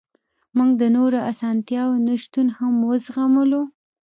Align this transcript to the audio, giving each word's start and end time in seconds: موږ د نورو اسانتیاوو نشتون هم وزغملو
موږ 0.57 0.71
د 0.81 0.83
نورو 0.95 1.17
اسانتیاوو 1.31 2.01
نشتون 2.07 2.47
هم 2.57 2.73
وزغملو 2.89 3.61